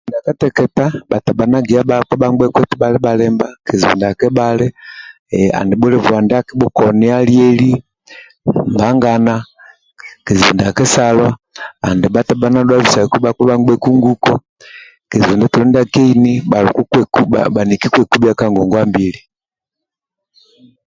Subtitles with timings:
[0.07, 3.45] Ndia kateketa bhatabhani gia bhakpa bhangbheku eri bhali bhalimba
[3.95, 4.67] ndia kebhali
[5.57, 7.71] andi bhulibwa ndia akibhukonia lieli
[8.71, 9.35] mbagana
[10.25, 11.27] kizibu ndia kesalo
[11.87, 14.33] andi bhatabhana dhua bisaku bhakpa bhangbheku nguko
[15.09, 19.19] kizibu ndia keini andi bhatabhana kwekubhia ka ngongwa mbili